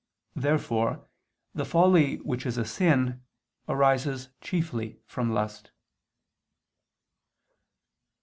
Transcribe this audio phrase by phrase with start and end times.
[0.35, 1.05] Therefore
[1.53, 3.21] the folly which is a sin,
[3.69, 5.69] arises chiefly from lust.